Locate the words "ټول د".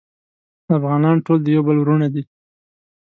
1.25-1.47